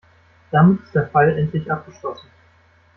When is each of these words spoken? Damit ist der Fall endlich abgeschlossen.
Damit 0.49 0.81
ist 0.81 0.95
der 0.95 1.09
Fall 1.09 1.37
endlich 1.37 1.71
abgeschlossen. 1.71 2.27